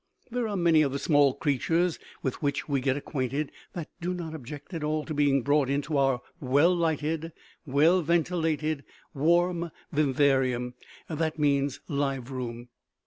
[0.31, 4.33] There are many of the small creatures with which we get acquainted that do not
[4.33, 7.31] object at all to being brought into our well lighted,
[7.67, 8.83] well ventilated,
[9.13, 10.73] warm vivarium
[11.07, 12.69] that means live room.